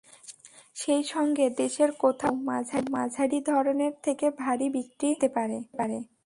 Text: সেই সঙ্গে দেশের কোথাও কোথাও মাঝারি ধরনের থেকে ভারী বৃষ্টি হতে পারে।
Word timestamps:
সেই 0.75 1.03
সঙ্গে 1.05 1.45
দেশের 1.57 1.89
কোথাও 1.99 2.33
কোথাও 2.47 2.85
মাঝারি 2.95 3.39
ধরনের 3.49 3.93
থেকে 4.03 4.25
ভারী 4.39 4.67
বৃষ্টি 4.69 5.05
হতে 5.11 5.27
পারে। 5.35 5.57